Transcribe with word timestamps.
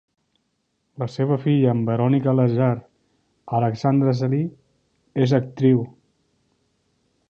La 1.03 1.07
seva 1.15 1.37
filla 1.43 1.67
amb 1.73 1.91
Veronica 1.91 2.33
Lazar, 2.39 2.71
Alessandra 3.59 4.19
Celi, 4.23 4.43
és 5.27 5.39
actriu. 5.45 5.89